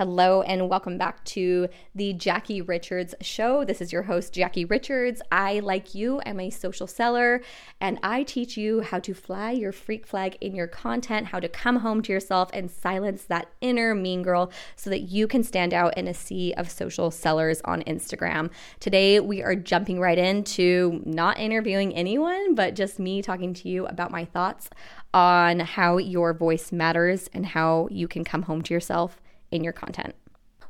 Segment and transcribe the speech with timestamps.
[0.00, 3.66] Hello, and welcome back to the Jackie Richards Show.
[3.66, 5.20] This is your host, Jackie Richards.
[5.30, 7.42] I, like you, am a social seller,
[7.82, 11.50] and I teach you how to fly your freak flag in your content, how to
[11.50, 15.74] come home to yourself and silence that inner mean girl so that you can stand
[15.74, 18.48] out in a sea of social sellers on Instagram.
[18.78, 23.84] Today, we are jumping right into not interviewing anyone, but just me talking to you
[23.84, 24.70] about my thoughts
[25.12, 29.20] on how your voice matters and how you can come home to yourself
[29.50, 30.14] in your content.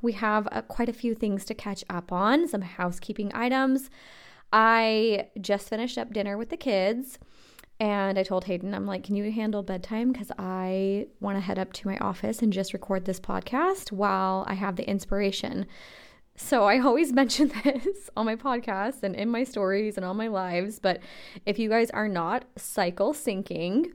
[0.02, 3.90] We have uh, quite a few things to catch up on, some housekeeping items.
[4.52, 7.18] I just finished up dinner with the kids
[7.80, 10.12] and I told Hayden, I'm like, can you handle bedtime?
[10.12, 14.44] Because I want to head up to my office and just record this podcast while
[14.46, 15.64] I have the inspiration.
[16.36, 20.28] So I always mention this on my podcast and in my stories and all my
[20.28, 20.78] lives.
[20.78, 21.00] But
[21.46, 23.92] if you guys are not cycle syncing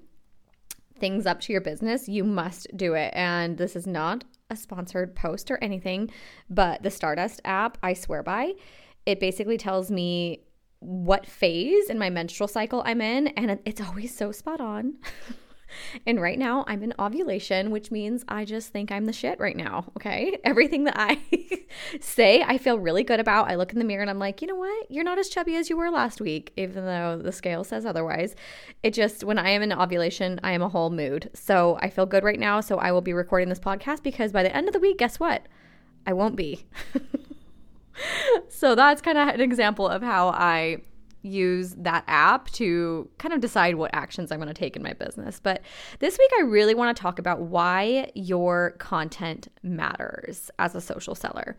[0.98, 3.14] things up to your business, you must do it.
[3.14, 6.12] And this is not a sponsored post or anything,
[6.49, 8.53] but the Stardust app, I swear by,
[9.06, 10.45] it basically tells me
[10.80, 14.95] what phase in my menstrual cycle I'm in, and it's always so spot on.
[16.06, 19.56] and right now I'm in ovulation, which means I just think I'm the shit right
[19.56, 19.86] now.
[19.98, 20.38] Okay.
[20.44, 21.20] Everything that I
[22.00, 23.50] say, I feel really good about.
[23.50, 24.92] I look in the mirror and I'm like, you know what?
[24.92, 28.36] You're not as chubby as you were last week, even though the scale says otherwise.
[28.84, 31.30] It just, when I am in ovulation, I am a whole mood.
[31.34, 32.62] So I feel good right now.
[32.62, 35.20] So I will be recording this podcast because by the end of the week, guess
[35.20, 35.48] what?
[36.08, 36.66] I won't be.
[38.50, 40.82] so that's kind of an example of how I
[41.26, 44.94] use that app to kind of decide what actions I'm going to take in my
[44.94, 45.40] business.
[45.40, 45.62] But
[46.00, 51.16] this week, I really want to talk about why your content matters as a social
[51.16, 51.58] seller,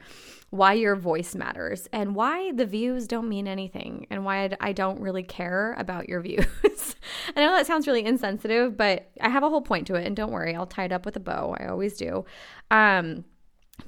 [0.50, 5.00] why your voice matters, and why the views don't mean anything, and why I don't
[5.00, 6.97] really care about your views.
[7.36, 10.06] I know that sounds really insensitive, but I have a whole point to it.
[10.06, 11.56] And don't worry, I'll tie it up with a bow.
[11.58, 12.25] I always do.
[12.70, 13.25] Um,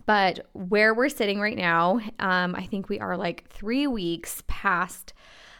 [0.06, 5.12] but where we're sitting right now, um, I think we are like three weeks past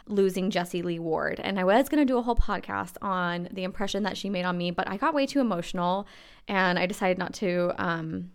[0.09, 1.39] losing Jessie Lee Ward.
[1.41, 4.43] And I was going to do a whole podcast on the impression that she made
[4.43, 6.07] on me, but I got way too emotional
[6.47, 8.31] and I decided not to um,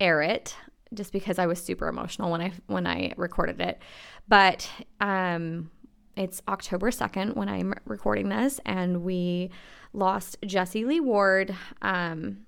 [0.00, 0.56] air it
[0.94, 3.80] just because I was super emotional when I when I recorded it.
[4.26, 4.68] But
[5.00, 5.70] um,
[6.16, 9.50] it's October 2nd when I'm recording this and we
[9.92, 11.54] lost Jessie Lee Ward.
[11.82, 12.46] Um,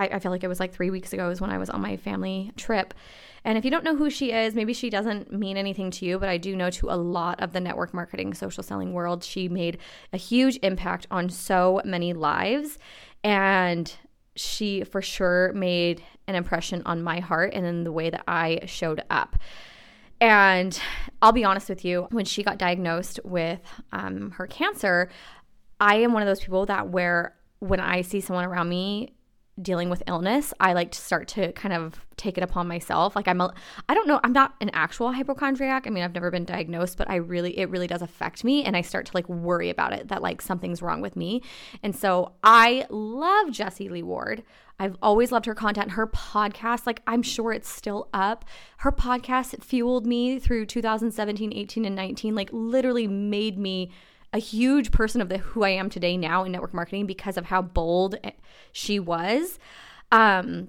[0.00, 1.80] I, I feel like it was like three weeks ago is when I was on
[1.80, 2.94] my family trip
[3.44, 6.18] and if you don't know who she is, maybe she doesn't mean anything to you,
[6.18, 9.48] but I do know to a lot of the network marketing, social selling world, she
[9.48, 9.78] made
[10.12, 12.78] a huge impact on so many lives.
[13.24, 13.92] And
[14.36, 18.60] she for sure made an impression on my heart and in the way that I
[18.66, 19.36] showed up.
[20.20, 20.78] And
[21.22, 23.60] I'll be honest with you, when she got diagnosed with
[23.92, 25.08] um, her cancer,
[25.80, 29.14] I am one of those people that where when I see someone around me
[29.62, 33.16] dealing with illness, I like to start to kind of take it upon myself.
[33.16, 33.52] Like I'm a
[33.88, 35.86] I don't know, I'm not an actual hypochondriac.
[35.86, 38.76] I mean, I've never been diagnosed, but I really it really does affect me and
[38.76, 41.42] I start to like worry about it that like something's wrong with me.
[41.82, 44.42] And so I love Jessie Lee Ward.
[44.78, 45.92] I've always loved her content.
[45.92, 48.46] Her podcast, like I'm sure it's still up.
[48.78, 53.90] Her podcast fueled me through 2017, 18 and 19, like literally made me
[54.32, 57.46] a huge person of the who I am today now in network marketing because of
[57.46, 58.16] how bold
[58.72, 59.58] she was.
[60.12, 60.68] Um,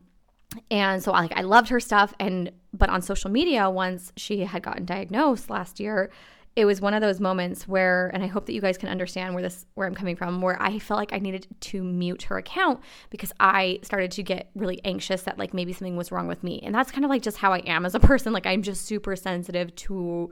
[0.69, 4.63] and so like I loved her stuff and but on social media once she had
[4.63, 6.11] gotten diagnosed last year
[6.57, 9.33] it was one of those moments where and I hope that you guys can understand
[9.33, 12.37] where this where I'm coming from where I felt like I needed to mute her
[12.37, 16.43] account because I started to get really anxious that like maybe something was wrong with
[16.43, 18.61] me and that's kind of like just how I am as a person like I'm
[18.61, 20.31] just super sensitive to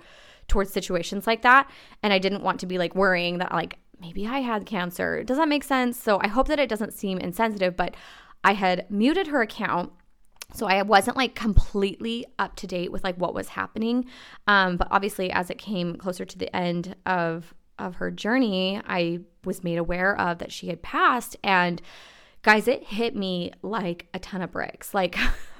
[0.50, 1.70] towards situations like that.
[2.04, 5.24] And I didn't want to be like worrying that like maybe I had cancer.
[5.24, 5.98] Does that make sense?
[5.98, 7.96] So I hope that it doesn't seem insensitive, but
[8.44, 9.92] I had muted her account.
[10.54, 14.06] So I wasn't like completely up to date with like what was happening.
[14.48, 19.20] Um, but obviously as it came closer to the end of of her journey, I
[19.46, 21.82] was made aware of that she had passed and
[22.42, 25.18] guys, it hit me like a ton of bricks, like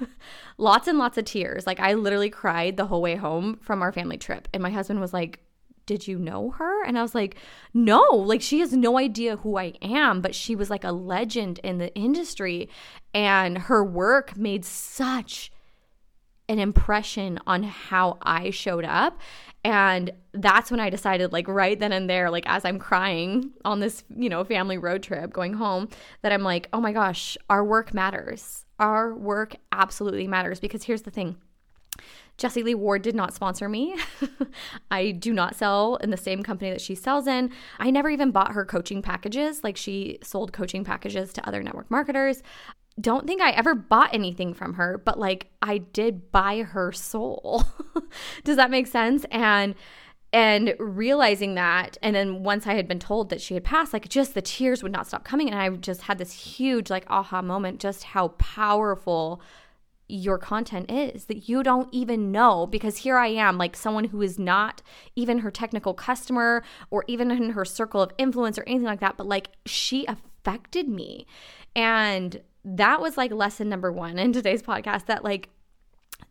[0.60, 1.66] lots and lots of tears.
[1.66, 4.46] Like, I literally cried the whole way home from our family trip.
[4.52, 5.40] And my husband was like,
[5.86, 6.84] did you know her?
[6.84, 7.34] And I was like,
[7.74, 11.58] no, like she has no idea who I am, but she was like a legend
[11.64, 12.68] in the industry.
[13.12, 15.50] And her work made such
[16.48, 19.18] an impression on how I showed up.
[19.64, 23.80] And that's when I decided, like, right then and there, like, as I'm crying on
[23.80, 25.88] this, you know, family road trip going home,
[26.22, 28.64] that I'm like, oh my gosh, our work matters.
[28.80, 30.58] Our work absolutely matters.
[30.58, 31.36] Because here's the thing
[32.38, 33.94] Jessie Lee Ward did not sponsor me.
[34.90, 37.52] I do not sell in the same company that she sells in.
[37.78, 39.62] I never even bought her coaching packages.
[39.62, 42.42] Like, she sold coaching packages to other network marketers.
[42.98, 47.64] don't think I ever bought anything from her, but like I did buy her soul.
[48.44, 49.26] Does that make sense?
[49.30, 49.74] And
[50.32, 54.08] and realizing that and then once i had been told that she had passed like
[54.08, 57.42] just the tears would not stop coming and i just had this huge like aha
[57.42, 59.40] moment just how powerful
[60.10, 64.22] your content is that you don't even know because here I am like someone who
[64.22, 64.82] is not
[65.14, 69.16] even her technical customer or even in her circle of influence or anything like that
[69.16, 71.26] but like she affected me.
[71.76, 75.48] And that was like lesson number 1 in today's podcast that like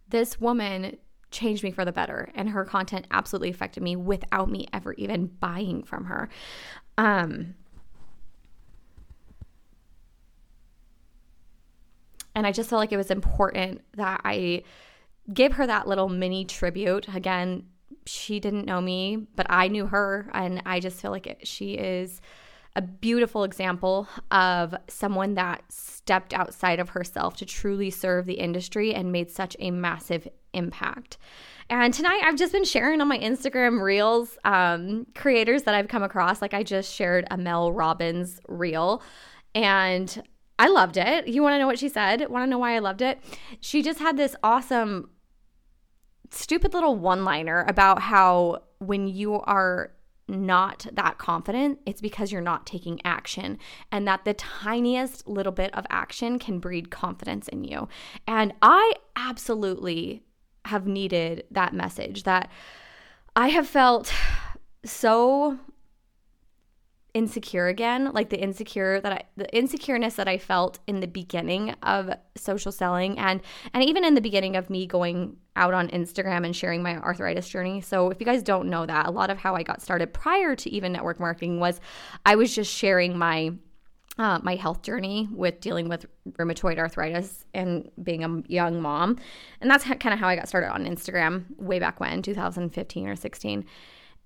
[0.10, 0.98] this woman
[1.31, 5.28] changed me for the better and her content absolutely affected me without me ever even
[5.28, 6.30] buying from her.
[6.98, 7.56] Um
[12.36, 14.64] and i just felt like it was important that i
[15.34, 17.08] give her that little mini tribute.
[17.14, 17.66] Again
[18.06, 21.74] she didn't know me but i knew her and i just feel like it, she
[21.74, 22.22] is
[22.80, 28.96] a beautiful example of someone that stepped outside of herself to truly serve the industry
[28.96, 31.18] and made such a massive impact.
[31.70, 36.04] And tonight I've just been sharing on my Instagram reels um, creators that I've come
[36.04, 36.42] across.
[36.42, 39.04] Like I just shared a Mel Robbins reel
[39.54, 40.24] and
[40.58, 41.28] I loved it.
[41.28, 42.30] You want to know what she said?
[42.30, 43.20] Want to know why I loved it?
[43.60, 45.10] She just had this awesome,
[46.31, 49.92] stupid little one liner about how when you are
[50.30, 53.58] not that confident, it's because you're not taking action,
[53.92, 57.88] and that the tiniest little bit of action can breed confidence in you.
[58.28, 60.24] And I absolutely
[60.66, 62.50] have needed that message that
[63.36, 64.14] I have felt
[64.86, 65.58] so
[67.13, 71.71] insecure again like the insecure that I the insecureness that I felt in the beginning
[71.81, 73.41] of social selling and
[73.73, 77.50] and even in the beginning of me going out on Instagram and sharing my arthritis
[77.50, 77.81] journey.
[77.81, 80.56] So if you guys don't know that, a lot of how I got started prior
[80.56, 81.81] to even network marketing was
[82.25, 83.53] I was just sharing my
[84.19, 89.17] uh, my health journey with dealing with rheumatoid arthritis and being a young mom.
[89.61, 93.15] And that's kind of how I got started on Instagram way back when, 2015 or
[93.15, 93.65] 16.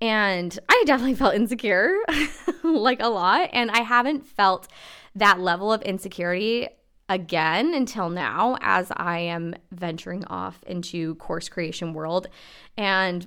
[0.03, 1.95] And I definitely felt insecure,
[2.63, 3.49] like a lot.
[3.53, 4.67] And I haven't felt
[5.15, 6.67] that level of insecurity
[7.07, 12.27] again until now as I am venturing off into course creation world.
[12.75, 13.25] And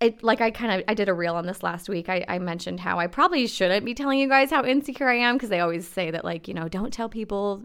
[0.00, 2.10] it like I kind of I did a reel on this last week.
[2.10, 5.36] I, I mentioned how I probably shouldn't be telling you guys how insecure I am
[5.36, 7.64] because they always say that like you know don't tell people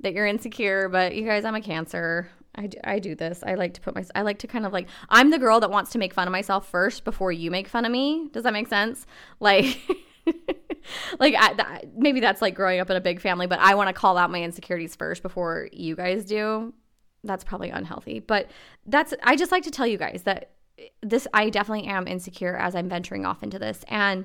[0.00, 0.90] that you're insecure.
[0.90, 2.28] But you guys, I'm a Cancer.
[2.54, 3.42] I do, I do this.
[3.44, 5.70] I like to put my I like to kind of like I'm the girl that
[5.70, 8.28] wants to make fun of myself first before you make fun of me.
[8.32, 9.06] Does that make sense?
[9.40, 9.78] Like.
[11.18, 13.88] like I, that, maybe that's like growing up in a big family, but I want
[13.88, 16.72] to call out my insecurities first before you guys do.
[17.24, 18.50] That's probably unhealthy, but
[18.86, 22.56] that's I just like to tell you guys that eh, this I definitely am insecure
[22.56, 24.24] as I'm venturing off into this and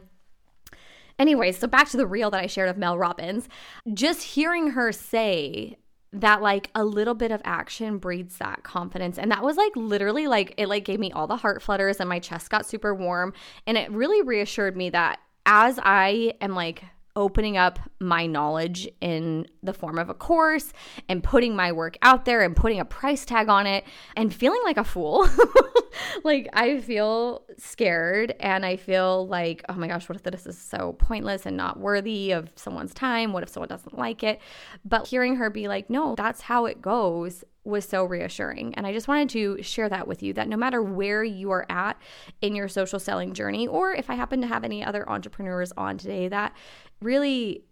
[1.17, 3.49] Anyways, so back to the reel that I shared of Mel Robbins.
[3.93, 5.75] Just hearing her say
[6.11, 10.27] that like a little bit of action breeds that confidence and that was like literally
[10.27, 13.31] like it like gave me all the heart flutters and my chest got super warm
[13.67, 16.83] and it really reassured me that as I am like
[17.15, 20.71] opening up my knowledge in the form of a course
[21.09, 23.83] and putting my work out there and putting a price tag on it
[24.15, 25.27] and feeling like a fool.
[26.23, 30.57] like I feel scared and I feel like, oh my gosh, what if this is
[30.57, 33.33] so pointless and not worthy of someone's time?
[33.33, 34.39] What if someone doesn't like it?
[34.85, 38.73] But hearing her be like, no, that's how it goes was so reassuring.
[38.75, 41.65] And I just wanted to share that with you that no matter where you are
[41.69, 41.97] at
[42.41, 45.97] in your social selling journey, or if I happen to have any other entrepreneurs on
[45.97, 46.53] today, that
[47.01, 47.63] really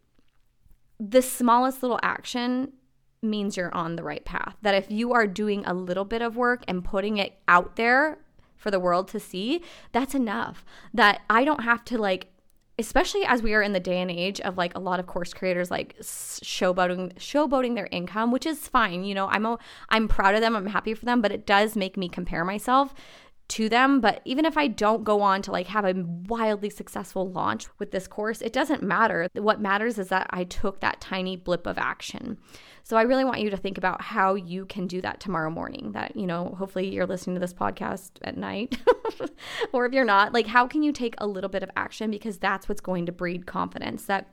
[1.00, 2.74] the smallest little action
[3.28, 4.56] means you're on the right path.
[4.62, 8.20] That if you are doing a little bit of work and putting it out there
[8.56, 10.66] for the world to see, that's enough.
[10.94, 12.28] That I don't have to like
[12.80, 15.34] especially as we are in the day and age of like a lot of course
[15.34, 19.58] creators like showboating showboating their income which is fine you know i'm a,
[19.90, 22.94] i'm proud of them i'm happy for them but it does make me compare myself
[23.48, 25.94] to them but even if i don't go on to like have a
[26.28, 30.80] wildly successful launch with this course it doesn't matter what matters is that i took
[30.80, 32.38] that tiny blip of action
[32.88, 35.92] so I really want you to think about how you can do that tomorrow morning.
[35.92, 38.78] That, you know, hopefully you're listening to this podcast at night.
[39.74, 42.38] or if you're not, like how can you take a little bit of action because
[42.38, 44.30] that's what's going to breed confidence that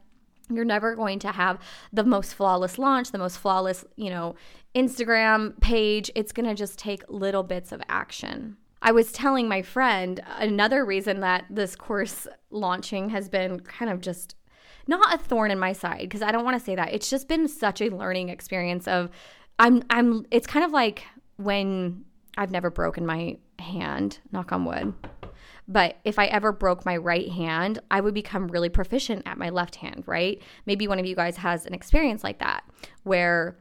[0.49, 1.59] you're never going to have
[1.93, 4.37] the most flawless launch, the most flawless, you know,
[4.73, 6.09] Instagram page.
[6.15, 8.57] It's going to just take little bits of action.
[8.85, 14.03] I was telling my friend another reason that this course launching has been kind of
[14.03, 14.37] just
[14.87, 16.93] not a thorn in my side because I don't want to say that.
[16.93, 19.11] It's just been such a learning experience of
[19.59, 21.05] I'm I'm it's kind of like
[21.37, 22.05] when
[22.37, 24.93] I've never broken my hand, knock on wood.
[25.67, 29.49] But if I ever broke my right hand, I would become really proficient at my
[29.49, 30.43] left hand, right?
[30.67, 32.65] Maybe one of you guys has an experience like that
[33.05, 33.57] where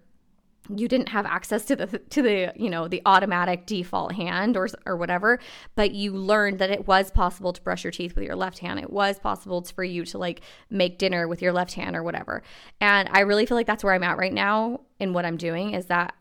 [0.70, 4.68] you didn't have access to the to the you know the automatic default hand or
[4.86, 5.40] or whatever
[5.76, 8.80] but you learned that it was possible to brush your teeth with your left hand.
[8.80, 12.44] It was possible for you to like make dinner with your left hand or whatever.
[12.80, 15.74] And i really feel like that's where i'm at right now in what i'm doing
[15.74, 16.16] is that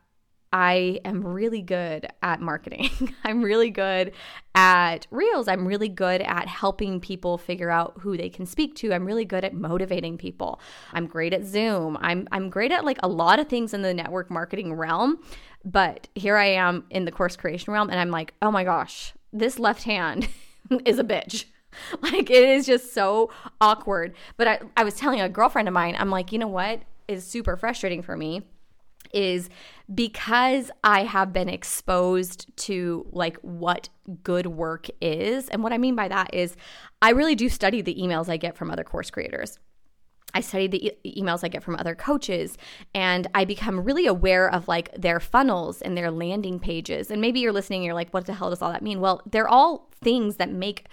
[0.53, 2.91] I am really good at marketing.
[3.25, 4.13] I'm really good
[4.55, 5.49] at reels.
[5.49, 8.93] I'm really good at helping people figure out who they can speak to.
[8.93, 10.61] I'm really good at motivating people.
[10.93, 11.97] I'm great at Zoom.
[12.03, 15.21] I'm I'm great at like a lot of things in the network marketing realm.
[15.65, 19.15] But here I am in the course creation realm and I'm like, "Oh my gosh,
[19.33, 20.29] this left hand
[20.85, 21.47] is a bitch."
[22.03, 24.15] Like it is just so awkward.
[24.37, 27.27] But I, I was telling a girlfriend of mine, I'm like, you know what is
[27.27, 28.43] super frustrating for me
[29.13, 29.49] is
[29.93, 33.89] because I have been exposed to like what
[34.23, 35.49] good work is.
[35.49, 36.57] And what I mean by that is
[37.01, 39.59] I really do study the emails I get from other course creators.
[40.35, 42.57] I study the e- emails I get from other coaches
[42.95, 47.11] and I become really aware of like their funnels and their landing pages.
[47.11, 49.01] And maybe you're listening, you're like, what the hell does all that mean?
[49.01, 50.89] Well, they're all things that make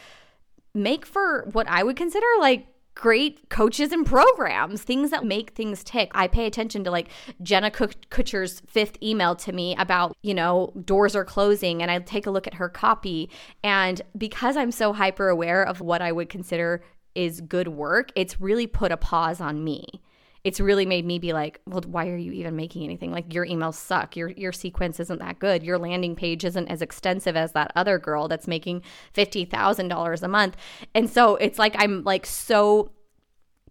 [0.75, 2.67] make for what I would consider like
[2.99, 6.11] great coaches and programs, things that make things tick.
[6.13, 7.07] I pay attention to like
[7.41, 12.27] Jenna Kutcher's fifth email to me about, you know, doors are closing and I take
[12.27, 13.29] a look at her copy.
[13.63, 16.83] And because I'm so hyper aware of what I would consider
[17.15, 20.01] is good work, it's really put a pause on me
[20.43, 23.11] it's really made me be like, well, why are you even making anything?
[23.11, 24.15] Like your emails suck.
[24.15, 25.63] Your your sequence isn't that good.
[25.63, 30.23] Your landing page isn't as extensive as that other girl that's making fifty thousand dollars
[30.23, 30.55] a month.
[30.95, 32.91] And so it's like I'm like so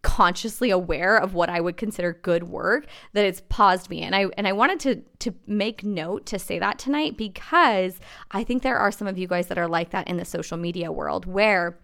[0.03, 4.27] consciously aware of what I would consider good work that it's paused me and I
[4.37, 7.99] and I wanted to to make note to say that tonight because
[8.31, 10.57] I think there are some of you guys that are like that in the social
[10.57, 11.79] media world where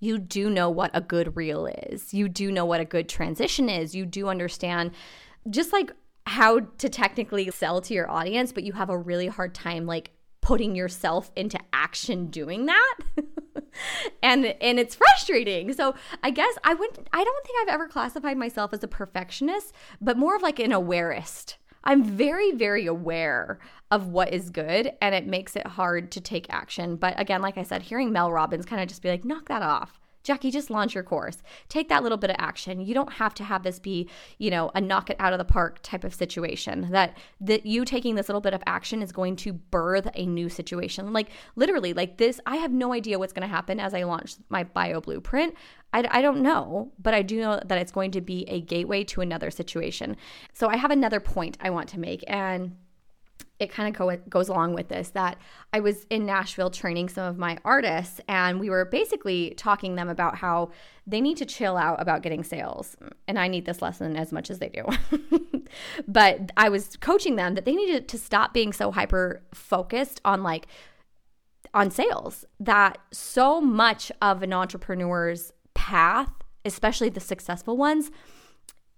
[0.00, 2.12] you do know what a good reel is.
[2.12, 3.94] You do know what a good transition is.
[3.94, 4.92] You do understand
[5.50, 5.92] just like
[6.26, 10.10] how to technically sell to your audience, but you have a really hard time like
[10.40, 12.96] putting yourself into action doing that.
[14.22, 15.72] and and it's frustrating.
[15.72, 19.72] So I guess I wouldn't I don't think I've ever classified myself as a perfectionist,
[20.00, 21.56] but more of like an awareist.
[21.84, 23.58] I'm very, very aware
[23.92, 26.96] of what is good and it makes it hard to take action.
[26.96, 29.60] But again, like I said, hearing Mel Robbins kind of just be like, knock that
[29.60, 30.00] off.
[30.22, 31.42] Jackie, just launch your course.
[31.68, 32.80] Take that little bit of action.
[32.80, 34.08] You don't have to have this be,
[34.38, 36.88] you know, a knock it out of the park type of situation.
[36.92, 40.48] That that you taking this little bit of action is going to birth a new
[40.48, 41.12] situation.
[41.12, 44.36] Like literally, like this, I have no idea what's going to happen as I launch
[44.48, 45.54] my bio blueprint.
[45.92, 49.04] I, I don't know, but I do know that it's going to be a gateway
[49.04, 50.16] to another situation.
[50.54, 52.76] So I have another point I want to make, and
[53.62, 55.38] it kind of go, goes along with this that
[55.72, 60.08] I was in Nashville training some of my artists, and we were basically talking them
[60.08, 60.70] about how
[61.06, 62.96] they need to chill out about getting sales.
[63.28, 64.84] And I need this lesson as much as they do.
[66.08, 70.42] but I was coaching them that they needed to stop being so hyper focused on
[70.42, 70.66] like,
[71.72, 76.30] on sales, that so much of an entrepreneur's path,
[76.64, 78.10] especially the successful ones,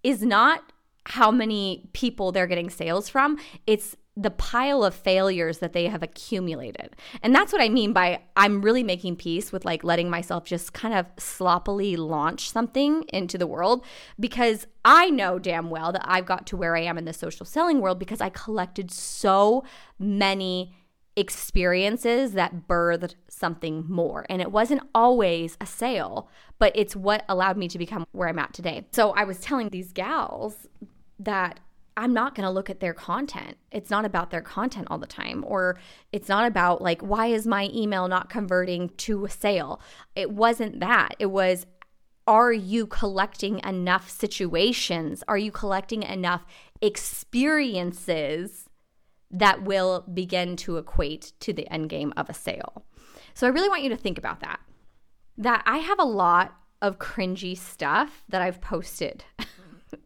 [0.02, 0.72] is not
[1.06, 3.38] how many people they're getting sales from.
[3.66, 6.94] It's the pile of failures that they have accumulated.
[7.22, 10.72] And that's what I mean by I'm really making peace with like letting myself just
[10.72, 13.84] kind of sloppily launch something into the world
[14.20, 17.44] because I know damn well that I've got to where I am in the social
[17.44, 19.64] selling world because I collected so
[19.98, 20.74] many
[21.16, 24.26] experiences that birthed something more.
[24.28, 26.28] And it wasn't always a sale,
[26.58, 28.86] but it's what allowed me to become where I'm at today.
[28.92, 30.68] So I was telling these gals
[31.18, 31.60] that
[31.96, 33.56] I'm not going to look at their content.
[33.70, 35.44] It's not about their content all the time.
[35.46, 35.78] Or
[36.12, 39.80] it's not about, like, why is my email not converting to a sale?
[40.16, 41.14] It wasn't that.
[41.18, 41.66] It was,
[42.26, 45.22] are you collecting enough situations?
[45.28, 46.44] Are you collecting enough
[46.80, 48.68] experiences
[49.30, 52.84] that will begin to equate to the end game of a sale?
[53.34, 54.60] So I really want you to think about that.
[55.36, 59.24] That I have a lot of cringy stuff that I've posted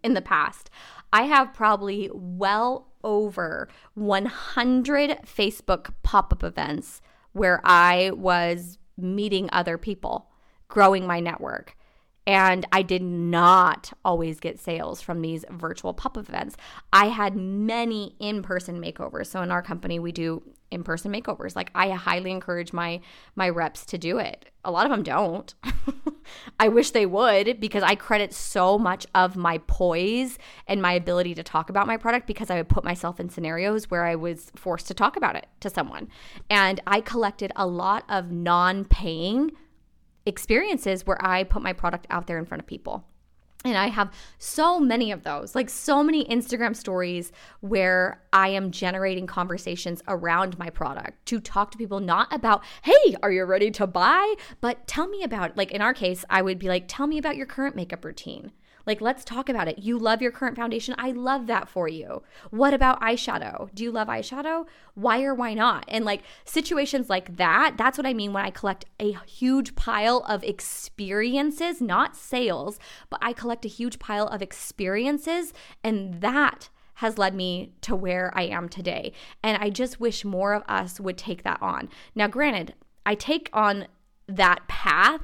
[0.04, 0.70] in the past.
[1.12, 7.00] I have probably well over 100 Facebook pop up events
[7.32, 10.30] where I was meeting other people,
[10.68, 11.76] growing my network.
[12.26, 16.56] And I did not always get sales from these virtual pop up events.
[16.92, 19.28] I had many in person makeovers.
[19.28, 21.56] So, in our company, we do in-person makeovers.
[21.56, 23.00] Like I highly encourage my
[23.34, 24.46] my reps to do it.
[24.64, 25.54] A lot of them don't.
[26.60, 31.34] I wish they would because I credit so much of my poise and my ability
[31.36, 34.52] to talk about my product because I would put myself in scenarios where I was
[34.56, 36.08] forced to talk about it to someone.
[36.50, 39.52] And I collected a lot of non-paying
[40.26, 43.07] experiences where I put my product out there in front of people.
[43.64, 48.70] And I have so many of those, like so many Instagram stories where I am
[48.70, 53.72] generating conversations around my product to talk to people, not about, hey, are you ready
[53.72, 54.34] to buy?
[54.60, 57.36] But tell me about, like in our case, I would be like, tell me about
[57.36, 58.52] your current makeup routine.
[58.88, 59.80] Like, let's talk about it.
[59.80, 60.94] You love your current foundation.
[60.96, 62.22] I love that for you.
[62.48, 63.68] What about eyeshadow?
[63.74, 64.66] Do you love eyeshadow?
[64.94, 65.84] Why or why not?
[65.88, 70.24] And like situations like that, that's what I mean when I collect a huge pile
[70.26, 72.78] of experiences, not sales,
[73.10, 75.52] but I collect a huge pile of experiences.
[75.84, 79.12] And that has led me to where I am today.
[79.42, 81.90] And I just wish more of us would take that on.
[82.14, 82.72] Now, granted,
[83.04, 83.86] I take on
[84.26, 85.20] that path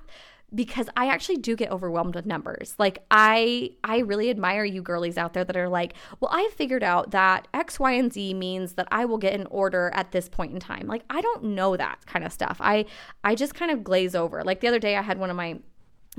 [0.54, 2.74] because I actually do get overwhelmed with numbers.
[2.78, 6.82] Like I I really admire you girlies out there that are like, "Well, I figured
[6.82, 10.28] out that X, Y, and Z means that I will get an order at this
[10.28, 12.58] point in time." Like I don't know that kind of stuff.
[12.60, 12.86] I
[13.24, 14.42] I just kind of glaze over.
[14.44, 15.58] Like the other day I had one of my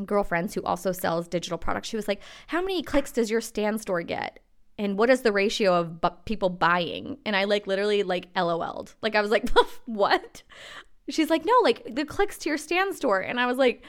[0.06, 1.88] girlfriends who also sells digital products.
[1.88, 4.40] She was like, "How many clicks does your Stan Store get?"
[4.78, 8.94] and what is the ratio of bu- people buying and i like literally like lol'd
[9.02, 9.50] like i was like
[9.86, 10.44] what
[11.10, 13.84] she's like no like the clicks to your Stan Store and i was like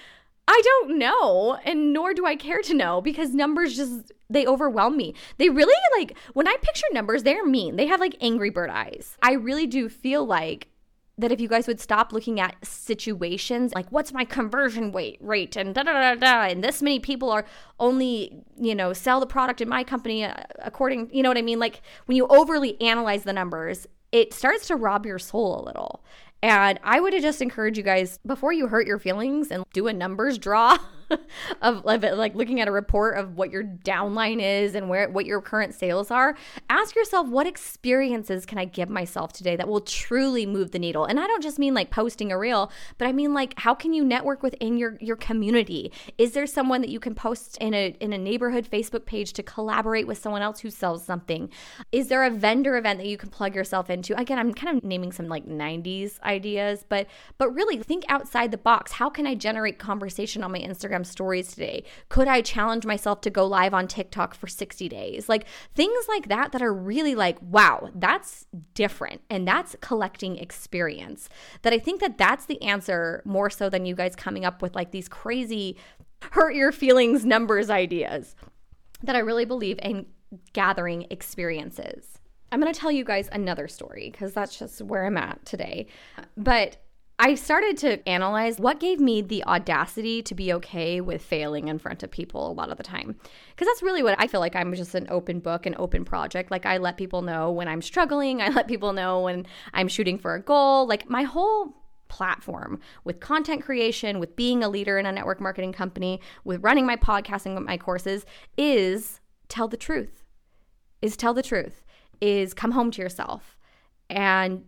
[0.49, 4.97] I don't know, and nor do I care to know because numbers just they overwhelm
[4.97, 5.15] me.
[5.39, 7.77] They really like when I picture numbers, they're mean.
[7.77, 9.17] They have like angry bird eyes.
[9.23, 10.69] I really do feel like
[11.19, 15.57] that if you guys would stop looking at situations like what's my conversion rate rate
[15.57, 17.47] and da da da da and this many people are
[17.81, 21.43] only you know sell the product in my company uh, according you know what I
[21.43, 25.63] mean like when you overly analyze the numbers it starts to rob your soul a
[25.65, 26.05] little
[26.43, 29.93] and I would just encourage you guys before you hurt your feelings and do a
[29.93, 30.79] numbers draw
[31.63, 35.41] of like looking at a report of what your downline is and where what your
[35.41, 36.37] current sales are,
[36.71, 41.05] ask yourself what experiences can I give myself today that will truly move the needle.
[41.05, 43.93] And I don't just mean like posting a reel, but I mean like how can
[43.93, 45.93] you network within your your community?
[46.19, 49.43] Is there someone that you can post in a in a neighborhood Facebook page to
[49.43, 51.51] collaborate with someone else who sells something?
[51.93, 54.19] Is there a vendor event that you can plug yourself into?
[54.19, 57.07] Again, I'm kind of naming some like 90s ideas, but
[57.39, 58.93] but really think outside the box.
[58.93, 61.85] How can I generate conversation on my Instagram Instagram stories today?
[62.09, 65.29] Could I challenge myself to go live on TikTok for 60 days?
[65.29, 71.29] Like things like that that are really like, wow, that's different and that's collecting experience.
[71.63, 74.75] That I think that that's the answer more so than you guys coming up with
[74.75, 75.77] like these crazy
[76.33, 78.35] hurt your feelings numbers ideas.
[79.03, 80.07] That I really believe in
[80.53, 82.19] gathering experiences.
[82.53, 85.89] I'm going to tell you guys another story because that's just where I'm at today.
[86.37, 86.79] But
[87.19, 91.79] I started to analyze what gave me the audacity to be okay with failing in
[91.79, 93.17] front of people a lot of the time.
[93.51, 96.51] Because that's really what I feel like I'm just an open book, an open project.
[96.51, 100.19] Like I let people know when I'm struggling, I let people know when I'm shooting
[100.19, 100.87] for a goal.
[100.87, 101.75] Like my whole
[102.09, 106.87] platform with content creation, with being a leader in a network marketing company, with running
[106.87, 108.27] my podcasting, with my courses
[108.59, 110.23] is tell the truth.
[111.01, 111.85] Is tell the truth.
[112.21, 113.57] Is come home to yourself
[114.09, 114.65] and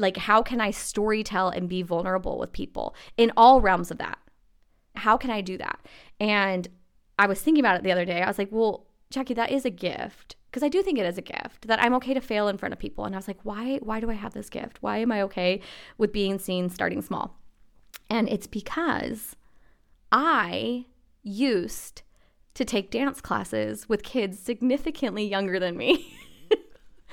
[0.00, 3.98] like, how can I story tell and be vulnerable with people in all realms of
[3.98, 4.18] that?
[4.96, 5.78] How can I do that?
[6.18, 6.68] And
[7.18, 8.22] I was thinking about it the other day.
[8.22, 11.18] I was like, well, Jackie, that is a gift because I do think it is
[11.18, 13.04] a gift that I'm okay to fail in front of people.
[13.04, 13.78] And I was like, why?
[13.82, 14.78] Why do I have this gift?
[14.80, 15.60] Why am I okay
[15.98, 17.38] with being seen starting small?
[18.08, 19.36] And it's because
[20.10, 20.86] I
[21.22, 22.02] used
[22.54, 26.16] to take dance classes with kids significantly younger than me.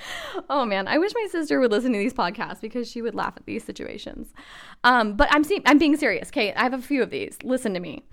[0.50, 3.34] oh man, I wish my sister would listen to these podcasts because she would laugh
[3.36, 4.32] at these situations.
[4.84, 6.28] Um, but I'm see- I'm being serious.
[6.28, 7.38] Okay, I have a few of these.
[7.42, 8.04] Listen to me.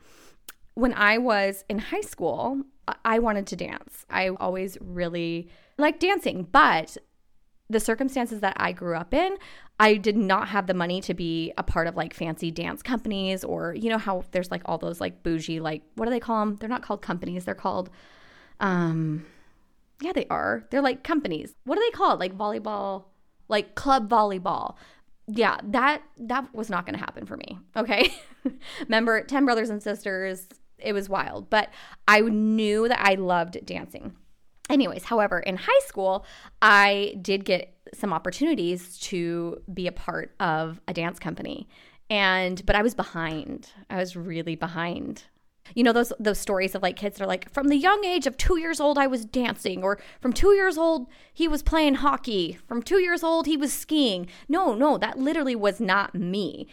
[0.73, 2.61] When I was in high school,
[3.03, 4.05] I wanted to dance.
[4.09, 6.97] I always really liked dancing, but
[7.69, 9.37] the circumstances that I grew up in,
[9.79, 13.43] I did not have the money to be a part of like fancy dance companies
[13.43, 16.45] or you know how there's like all those like bougie like what do they call
[16.45, 16.55] them?
[16.57, 17.45] They're not called companies.
[17.45, 17.89] They're called
[18.59, 19.25] um
[20.01, 20.65] yeah, they are.
[20.69, 21.55] They're like companies.
[21.63, 22.19] What do they call it?
[22.19, 23.05] Like volleyball,
[23.47, 24.75] like club volleyball.
[25.27, 27.59] Yeah, that that was not going to happen for me.
[27.75, 28.13] Okay.
[28.81, 31.69] Remember 10 brothers and sisters, it was wild, but
[32.07, 34.13] I knew that I loved dancing.
[34.69, 36.25] Anyways, however, in high school,
[36.61, 41.67] I did get some opportunities to be a part of a dance company.
[42.09, 43.71] And but I was behind.
[43.89, 45.23] I was really behind
[45.73, 48.27] You know those those stories of like kids that are like from the young age
[48.27, 51.95] of 2 years old I was dancing or from 2 years old he was playing
[51.95, 54.27] hockey, from 2 years old he was skiing.
[54.47, 56.67] No, no, that literally was not me.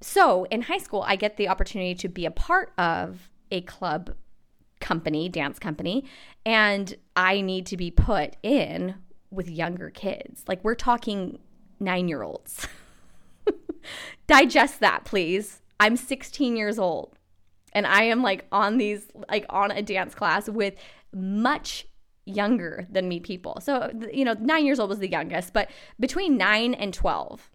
[0.00, 4.14] So, in high school I get the opportunity to be a part of a club
[4.80, 6.04] company, dance company,
[6.44, 8.96] and I need to be put in
[9.30, 10.44] with younger kids.
[10.46, 11.38] Like we're talking
[11.80, 12.68] 9-year-olds.
[14.26, 15.62] Digest that, please.
[15.78, 17.15] I'm 16 years old
[17.76, 20.74] and I am like on these, like on a dance class with
[21.12, 21.86] much
[22.24, 23.58] younger than me people.
[23.60, 27.50] So, you know, nine years old was the youngest, but between nine and 12.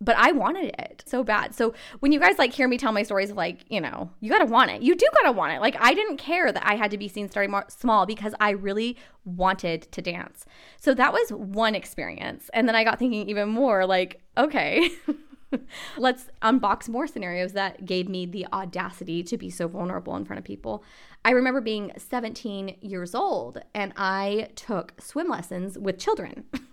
[0.00, 1.54] But I wanted it so bad.
[1.54, 4.30] So when you guys like hear me tell my stories of like, you know, you
[4.30, 4.82] gotta want it.
[4.82, 5.60] You do gotta want it.
[5.60, 8.96] Like I didn't care that I had to be seen starting small because I really
[9.24, 10.44] wanted to dance.
[10.80, 12.50] So that was one experience.
[12.52, 14.90] And then I got thinking even more like, okay,
[15.98, 20.38] Let's unbox more scenarios that gave me the audacity to be so vulnerable in front
[20.38, 20.82] of people.
[21.24, 26.44] I remember being 17 years old and I took swim lessons with children.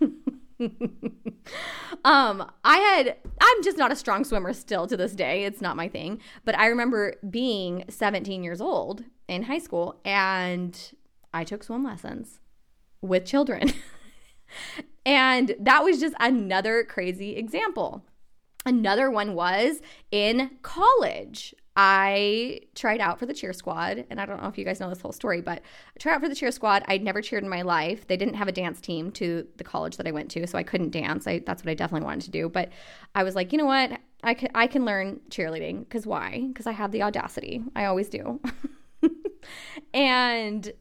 [2.04, 5.44] um, I had, I'm just not a strong swimmer still to this day.
[5.44, 6.20] It's not my thing.
[6.44, 10.78] But I remember being 17 years old in high school and
[11.32, 12.40] I took swim lessons
[13.00, 13.72] with children.
[15.06, 18.04] and that was just another crazy example.
[18.66, 21.54] Another one was in college.
[21.76, 24.88] I tried out for the cheer squad, and I don't know if you guys know
[24.88, 26.84] this whole story, but I tried out for the cheer squad.
[26.86, 28.06] I'd never cheered in my life.
[28.06, 30.62] They didn't have a dance team to the college that I went to, so I
[30.62, 31.26] couldn't dance.
[31.26, 32.48] I, that's what I definitely wanted to do.
[32.48, 32.70] But
[33.14, 33.98] I was like, you know what?
[34.22, 35.80] I can, I can learn cheerleading.
[35.80, 36.44] Because why?
[36.46, 37.62] Because I have the audacity.
[37.74, 38.40] I always do.
[39.94, 40.72] and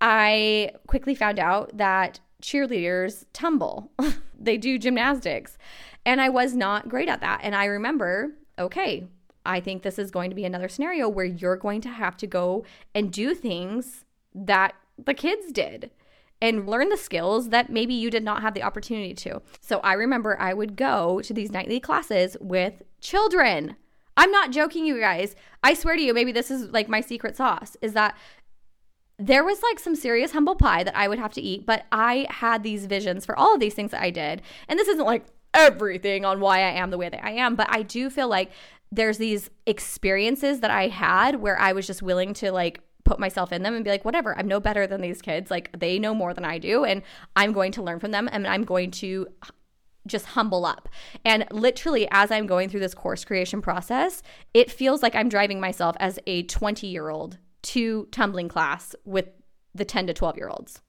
[0.00, 3.90] I quickly found out that cheerleaders tumble,
[4.38, 5.58] they do gymnastics.
[6.04, 7.40] And I was not great at that.
[7.42, 9.06] And I remember, okay,
[9.44, 12.26] I think this is going to be another scenario where you're going to have to
[12.26, 15.90] go and do things that the kids did
[16.40, 19.40] and learn the skills that maybe you did not have the opportunity to.
[19.60, 23.76] So I remember I would go to these nightly classes with children.
[24.16, 25.36] I'm not joking, you guys.
[25.62, 28.16] I swear to you, maybe this is like my secret sauce is that
[29.18, 32.26] there was like some serious humble pie that I would have to eat, but I
[32.28, 34.42] had these visions for all of these things that I did.
[34.68, 37.66] And this isn't like, everything on why I am the way that I am, but
[37.70, 38.50] I do feel like
[38.90, 43.52] there's these experiences that I had where I was just willing to like put myself
[43.52, 45.50] in them and be like, whatever, I'm no better than these kids.
[45.50, 47.02] Like they know more than I do, and
[47.34, 49.28] I'm going to learn from them and I'm going to
[50.06, 50.88] just humble up.
[51.24, 55.60] And literally, as I'm going through this course creation process, it feels like I'm driving
[55.60, 59.28] myself as a 20 year old to tumbling class with
[59.74, 60.82] the 10 to 12 year olds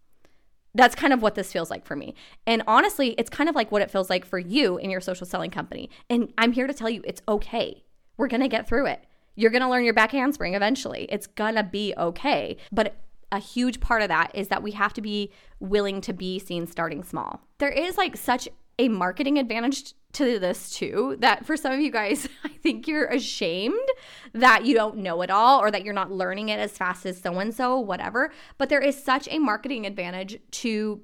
[0.76, 2.16] that's kind of what this feels like for me.
[2.48, 5.26] And honestly, it's kind of like what it feels like for you in your social
[5.26, 5.90] selling company.
[6.10, 7.84] And I'm here to tell you it's okay.
[8.18, 9.04] We're going to get through it.
[9.36, 11.08] You're going to learn your back handspring eventually.
[11.10, 12.58] It's going to be okay.
[12.72, 12.96] But
[13.32, 16.68] a huge part of that is that we have to be willing to be seen
[16.68, 17.42] starting small.
[17.58, 21.92] There is like such a marketing advantage to this too that for some of you
[21.92, 23.90] guys i think you're ashamed
[24.34, 27.20] that you don't know it all or that you're not learning it as fast as
[27.22, 28.32] so and so whatever.
[28.58, 31.02] But there is such a marketing advantage to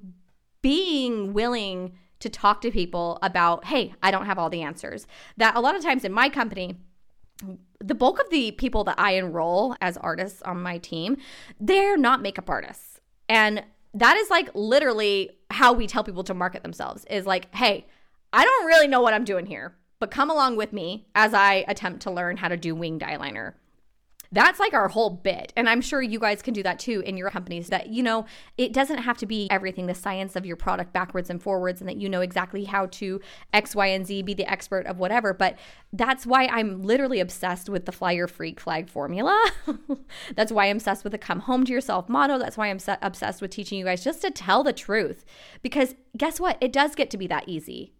[0.62, 5.06] being willing to talk to people about hey i don't have all the answers.
[5.36, 6.76] That a lot of times in my company
[7.82, 11.16] the bulk of the people that i enroll as artists on my team
[11.58, 13.00] they're not makeup artists.
[13.28, 17.86] And that is like literally how we tell people to market themselves is like hey
[18.32, 21.64] I don't really know what I'm doing here, but come along with me as I
[21.66, 23.54] attempt to learn how to do winged eyeliner.
[24.32, 25.52] That's like our whole bit.
[25.56, 28.26] And I'm sure you guys can do that too in your companies that, you know,
[28.56, 31.88] it doesn't have to be everything, the science of your product backwards and forwards, and
[31.88, 33.20] that you know exactly how to
[33.52, 35.34] X, Y, and Z be the expert of whatever.
[35.34, 35.58] But
[35.92, 39.50] that's why I'm literally obsessed with the Fly Your Freak Flag formula.
[40.36, 42.38] that's why I'm obsessed with the come home to yourself motto.
[42.38, 45.24] That's why I'm obsessed with teaching you guys just to tell the truth.
[45.60, 46.56] Because guess what?
[46.60, 47.94] It does get to be that easy.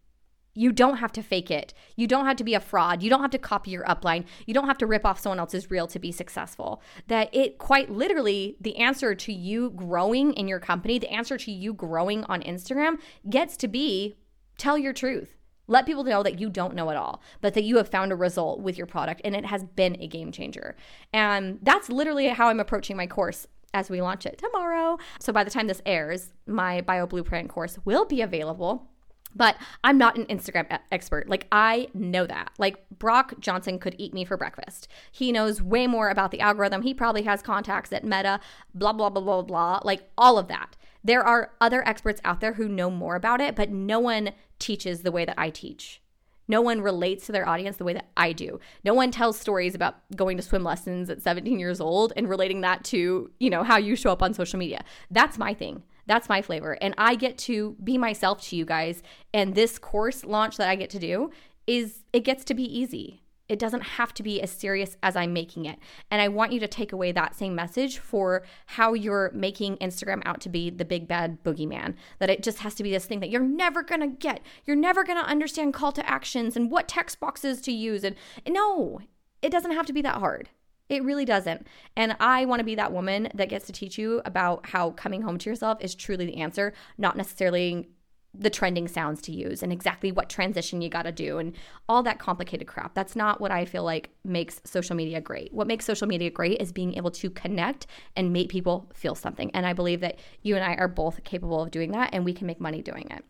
[0.55, 1.73] You don't have to fake it.
[1.97, 3.03] You don't have to be a fraud.
[3.03, 4.25] You don't have to copy your upline.
[4.47, 6.83] You don't have to rip off someone else's reel to be successful.
[7.07, 11.53] That it quite literally, the answer to you growing in your company, the answer to
[11.53, 14.17] you growing on Instagram gets to be
[14.59, 15.37] tell your truth.
[15.67, 18.17] Let people know that you don't know it all, but that you have found a
[18.17, 20.75] result with your product and it has been a game changer.
[21.13, 24.99] And that's literally how I'm approaching my course as we launch it tomorrow.
[25.21, 28.89] So by the time this airs, my bio blueprint course will be available
[29.35, 31.29] but I'm not an Instagram expert.
[31.29, 32.53] Like, I know that.
[32.59, 34.89] Like, Brock Johnson could eat me for breakfast.
[35.13, 36.83] He knows way more about the algorithm.
[36.83, 38.41] He probably has contacts at Meta,
[38.75, 39.81] blah, blah, blah, blah, blah.
[39.85, 40.77] Like, all of that.
[41.03, 45.03] There are other experts out there who know more about it, but no one teaches
[45.03, 46.03] the way that I teach.
[46.51, 48.59] No one relates to their audience the way that I do.
[48.85, 52.61] No one tells stories about going to swim lessons at 17 years old and relating
[52.63, 54.85] that to, you know, how you show up on social media.
[55.13, 55.85] That's my thing.
[56.11, 56.77] That's my flavor.
[56.81, 59.01] And I get to be myself to you guys.
[59.33, 61.31] And this course launch that I get to do
[61.69, 63.23] is it gets to be easy.
[63.49, 65.79] It doesn't have to be as serious as I'm making it.
[66.11, 70.21] And I want you to take away that same message for how you're making Instagram
[70.27, 71.95] out to be the big bad boogeyman.
[72.19, 74.41] That it just has to be this thing that you're never gonna get.
[74.65, 78.03] You're never gonna understand call to actions and what text boxes to use.
[78.03, 78.17] And
[78.49, 79.01] no,
[79.43, 80.49] it doesn't have to be that hard.
[80.91, 81.67] It really doesn't.
[81.97, 85.23] And I want to be that woman that gets to teach you about how coming
[85.23, 87.89] home to yourself is truly the answer, not necessarily
[88.33, 91.55] the trending sounds to use and exactly what transition you got to do and
[91.89, 92.95] all that complicated crap.
[92.95, 95.53] That's not what I feel like makes social media great.
[95.53, 99.51] What makes social media great is being able to connect and make people feel something.
[99.53, 102.33] And I believe that you and I are both capable of doing that and we
[102.33, 103.25] can make money doing it.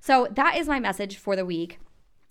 [0.00, 1.78] So that is my message for the week.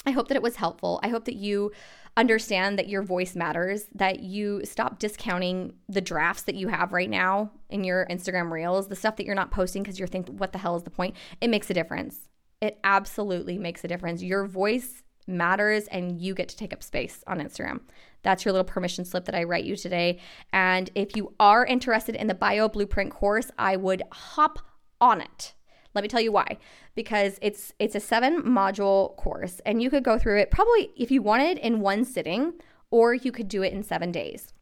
[0.05, 0.99] I hope that it was helpful.
[1.03, 1.71] I hope that you
[2.17, 7.09] understand that your voice matters, that you stop discounting the drafts that you have right
[7.09, 10.53] now in your Instagram reels, the stuff that you're not posting because you're thinking, what
[10.53, 11.15] the hell is the point?
[11.41, 12.29] It makes a difference.
[12.61, 14.23] It absolutely makes a difference.
[14.23, 17.81] Your voice matters and you get to take up space on Instagram.
[18.23, 20.19] That's your little permission slip that I write you today.
[20.53, 24.59] And if you are interested in the Bio Blueprint course, I would hop
[25.01, 25.54] on it.
[25.95, 26.57] Let me tell you why.
[26.93, 31.09] Because it's it's a seven module course and you could go through it probably if
[31.09, 32.53] you wanted in one sitting
[32.91, 34.53] or you could do it in 7 days.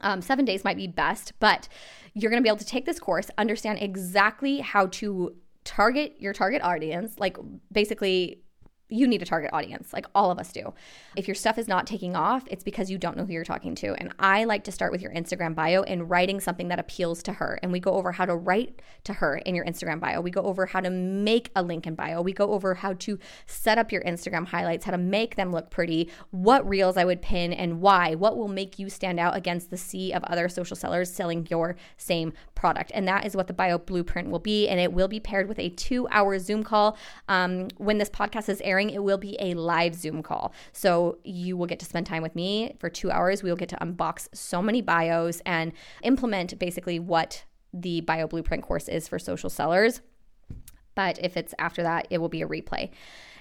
[0.00, 1.68] Um, seven days might be best, but
[2.12, 6.32] you're going to be able to take this course, understand exactly how to target your
[6.32, 7.36] target audience, like
[7.70, 8.42] basically
[8.88, 10.74] you need a target audience, like all of us do.
[11.16, 13.74] If your stuff is not taking off, it's because you don't know who you're talking
[13.76, 13.94] to.
[13.94, 17.34] And I like to start with your Instagram bio and writing something that appeals to
[17.34, 17.58] her.
[17.62, 20.20] And we go over how to write to her in your Instagram bio.
[20.20, 22.20] We go over how to make a link in bio.
[22.20, 25.70] We go over how to set up your Instagram highlights, how to make them look
[25.70, 29.70] pretty, what reels I would pin and why, what will make you stand out against
[29.70, 32.92] the sea of other social sellers selling your same product.
[32.94, 34.68] And that is what the bio blueprint will be.
[34.68, 36.96] And it will be paired with a two hour Zoom call.
[37.28, 40.54] Um, when this podcast is airing, it will be a live Zoom call.
[40.72, 43.42] So you will get to spend time with me for two hours.
[43.42, 45.72] We will get to unbox so many bios and
[46.04, 47.44] implement basically what
[47.74, 50.00] the bio blueprint course is for social sellers.
[50.94, 52.90] But if it's after that, it will be a replay.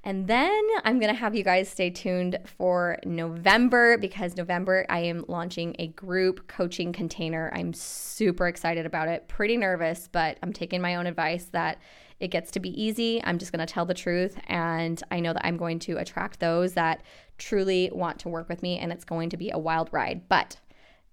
[0.03, 5.01] And then I'm going to have you guys stay tuned for November because November I
[5.01, 7.51] am launching a group coaching container.
[7.53, 9.27] I'm super excited about it.
[9.27, 11.79] Pretty nervous, but I'm taking my own advice that
[12.19, 13.21] it gets to be easy.
[13.23, 14.39] I'm just going to tell the truth.
[14.47, 17.03] And I know that I'm going to attract those that
[17.37, 20.27] truly want to work with me, and it's going to be a wild ride.
[20.29, 20.59] But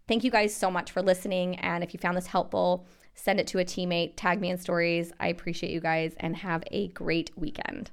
[0.07, 1.57] thank you guys so much for listening.
[1.57, 5.13] And if you found this helpful, send it to a teammate, tag me in stories.
[5.21, 7.91] I appreciate you guys, and have a great weekend.